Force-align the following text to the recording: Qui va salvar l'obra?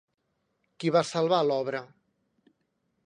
Qui 0.83 0.91
va 0.95 1.03
salvar 1.09 1.43
l'obra? 1.49 1.83